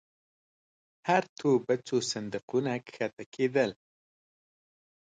هر 1.07 1.23
توپ 1.37 1.59
ته 1.61 1.63
به 1.65 1.73
څو 1.87 1.95
صندوقونه 2.11 2.73
کښته 2.87 3.23
کېدل. 3.35 3.71